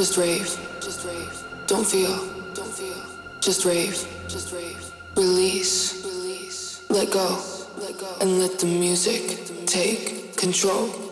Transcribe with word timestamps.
Just 0.00 0.16
rave, 0.16 0.46
just 0.80 1.04
rave. 1.04 1.44
Don't 1.66 1.84
feel. 1.84 2.16
Don't 2.54 2.72
feel. 2.72 3.02
Just 3.40 3.64
rave. 3.64 4.06
Just 4.28 4.52
rave. 4.52 4.80
Release, 5.16 6.04
release. 6.04 6.84
Let 6.88 7.10
go, 7.10 7.42
let 7.78 7.98
go. 7.98 8.16
And 8.20 8.38
let 8.38 8.58
the 8.60 8.66
music 8.66 9.66
take 9.66 10.36
control. 10.36 11.09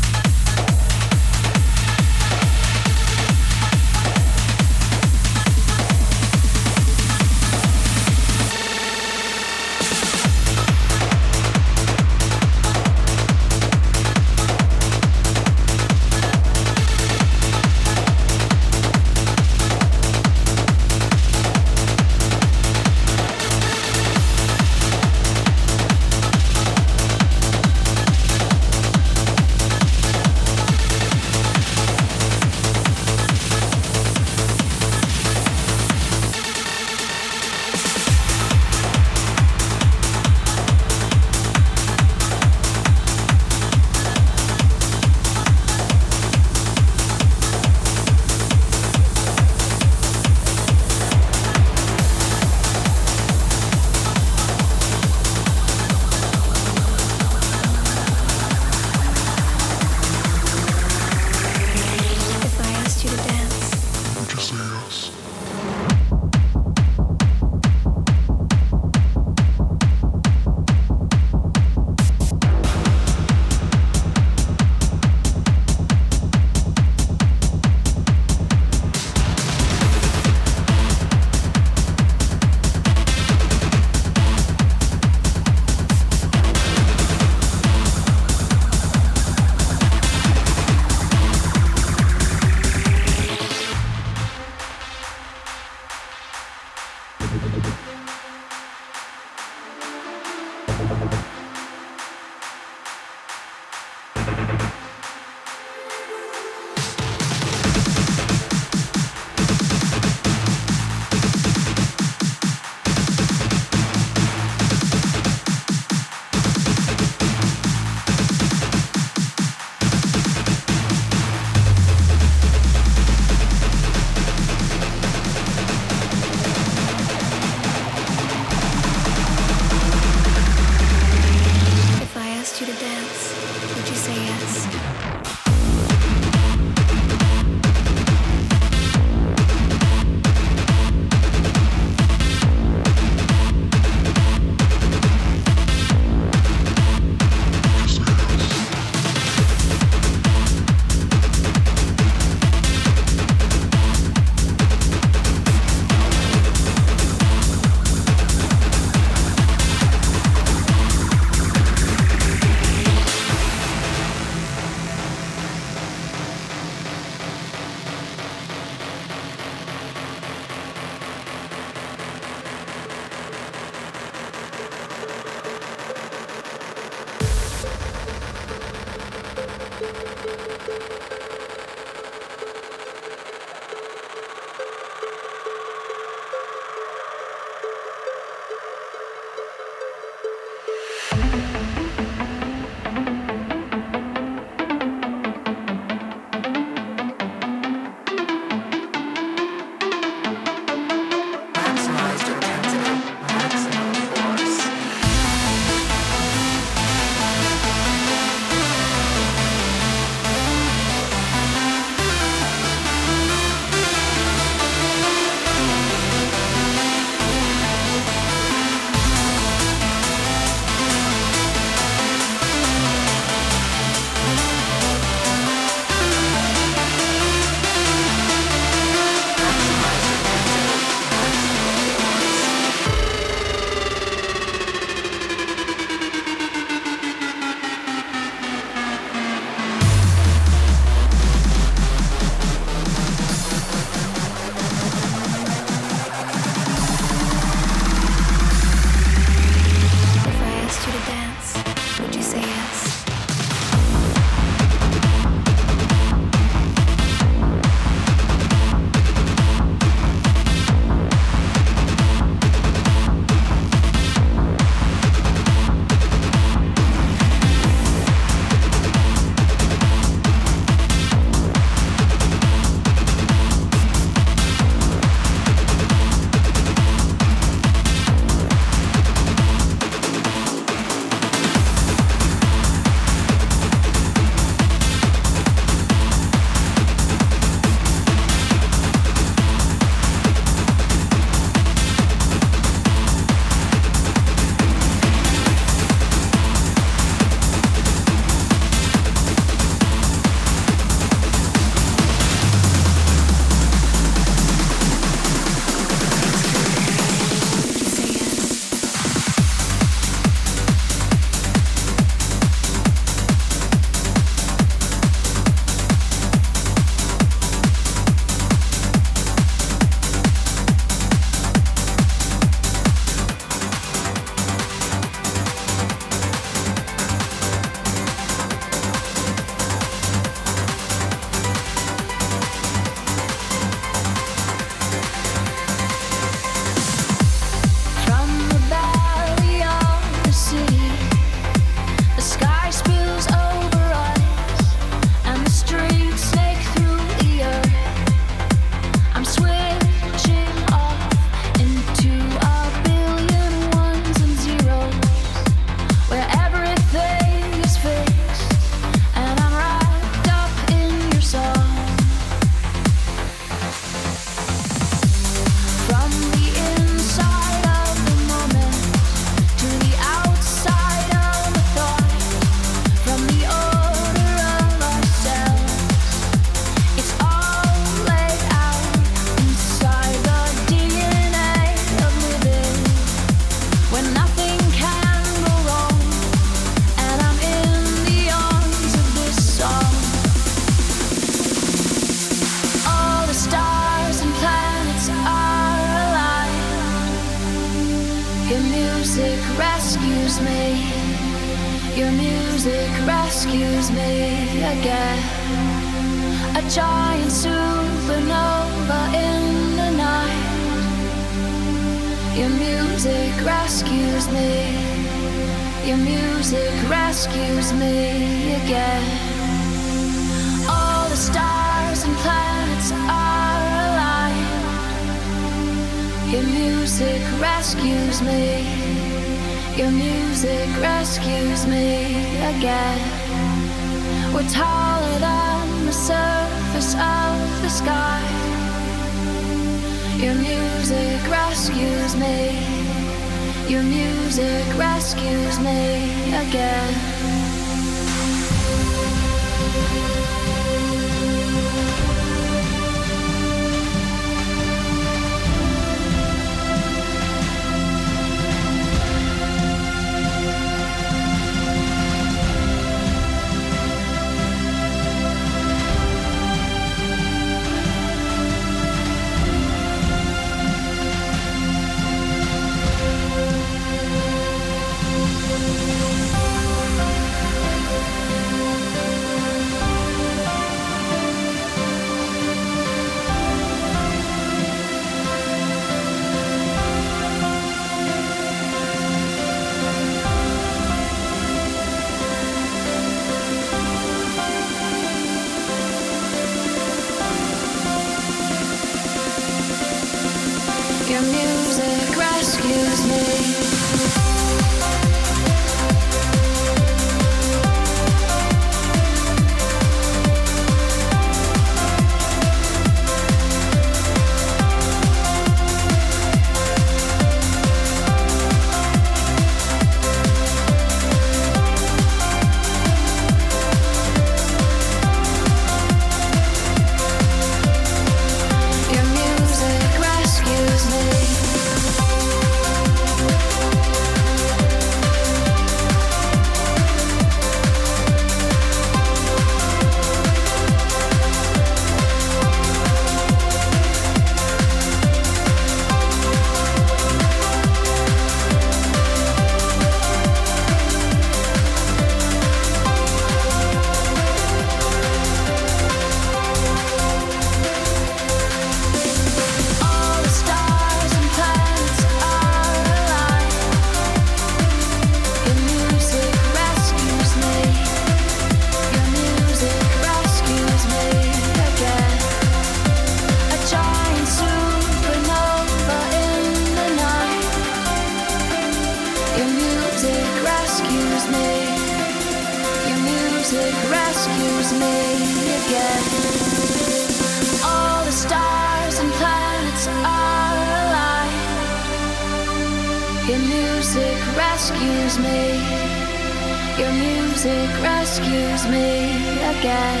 Music 597.44 597.82
rescues 597.82 598.66
me 598.68 599.10
again. 599.52 600.00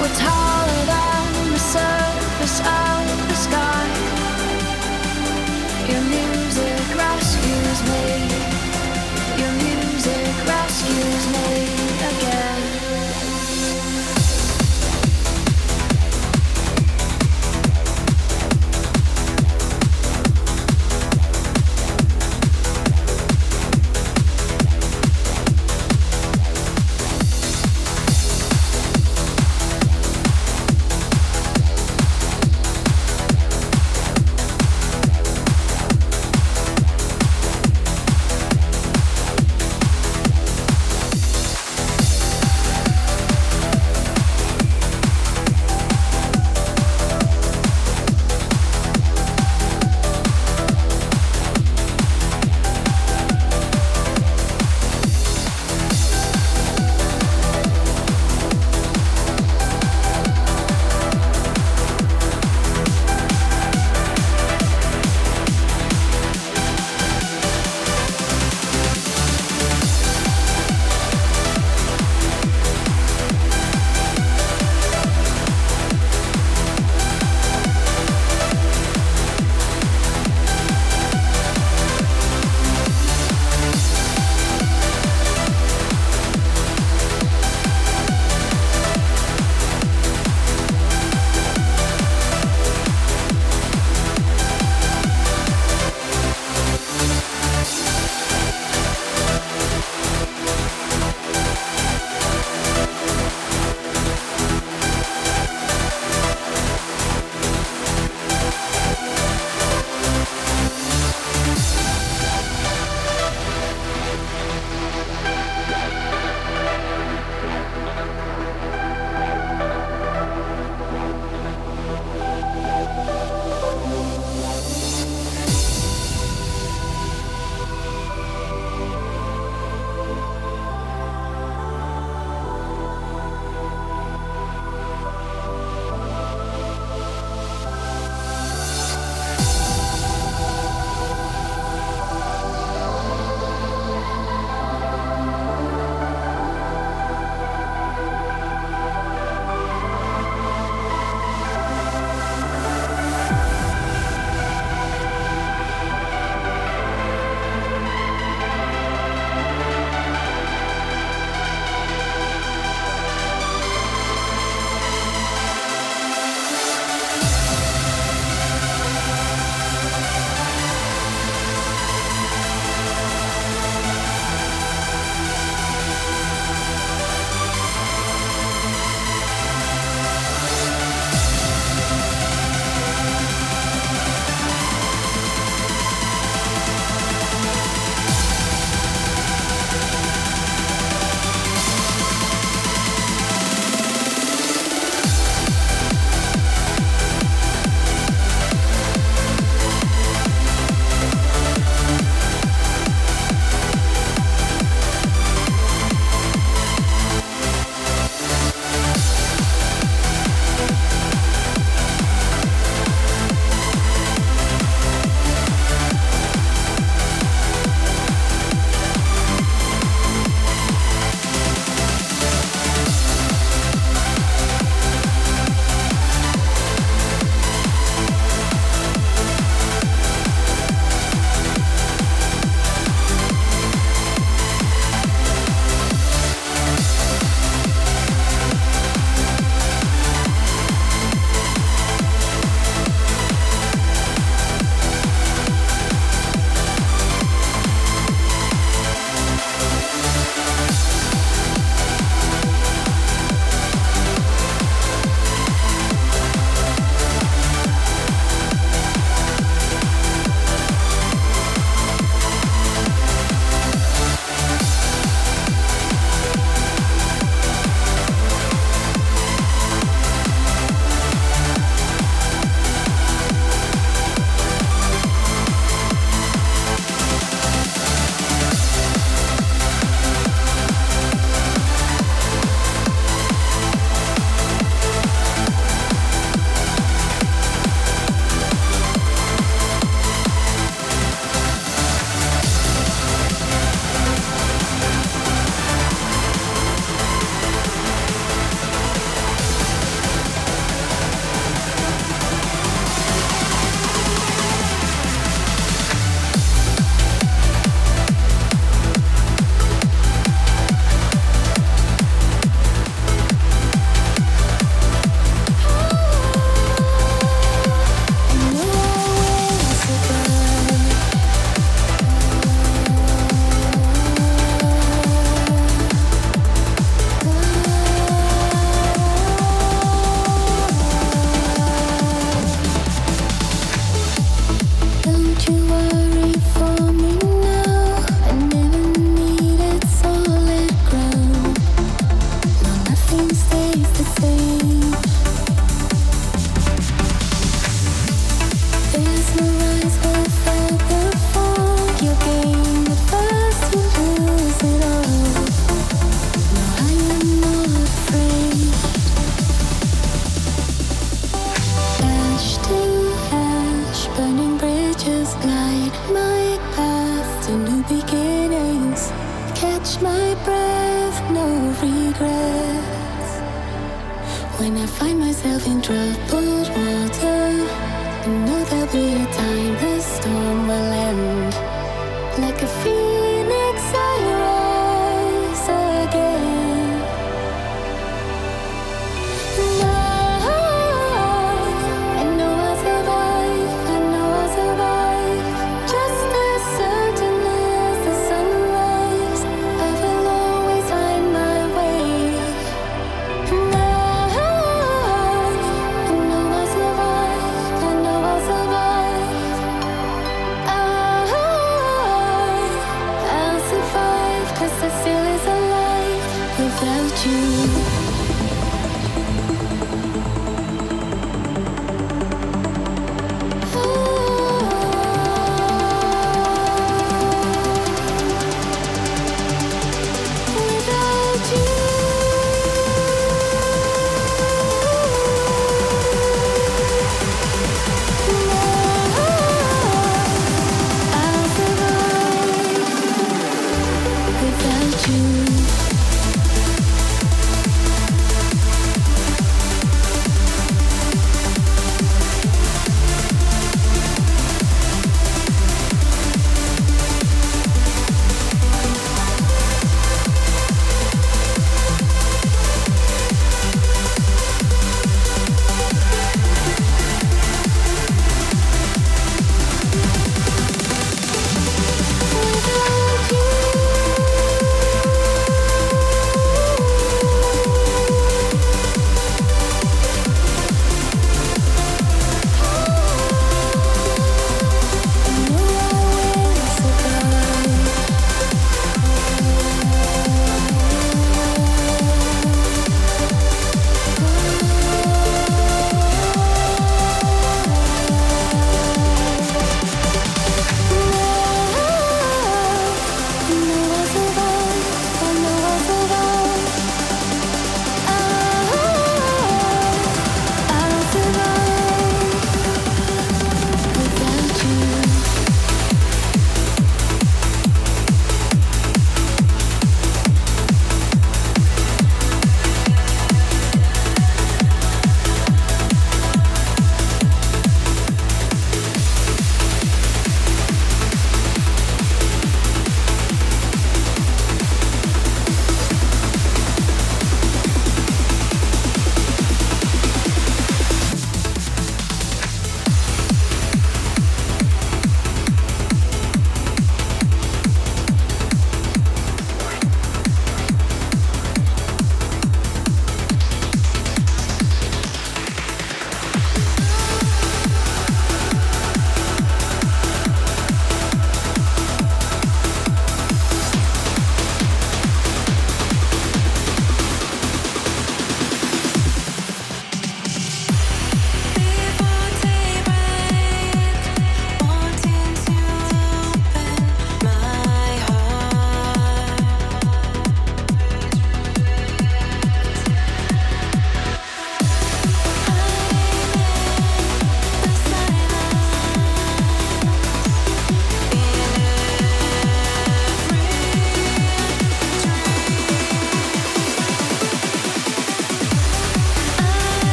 We're 0.00 0.14
taller 0.14 0.86
than 0.86 1.52
the 1.52 1.58
surface 1.58 2.60